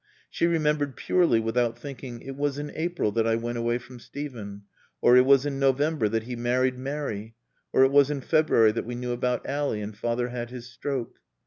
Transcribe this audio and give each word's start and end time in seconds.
She 0.31 0.47
remembered 0.47 0.95
purely, 0.95 1.39
without 1.39 1.77
thinking, 1.77 2.21
"It 2.23 2.35
was 2.35 2.57
in 2.57 2.71
April 2.73 3.11
that 3.11 3.27
I 3.27 3.35
went 3.35 3.59
away 3.59 3.77
from 3.77 3.99
Steven," 3.99 4.63
or, 4.99 5.15
"It 5.15 5.27
was 5.27 5.45
in 5.45 5.59
November 5.59 6.09
that 6.09 6.23
he 6.23 6.35
married 6.35 6.75
Mary," 6.75 7.35
or 7.71 7.83
"It 7.83 7.91
was 7.91 8.09
in 8.09 8.21
February 8.21 8.71
that 8.71 8.85
we 8.87 8.95
knew 8.95 9.11
about 9.11 9.45
Ally, 9.45 9.77
and 9.77 9.95
Father 9.95 10.29
had 10.29 10.49
his 10.49 10.65
stroke." 10.67 11.19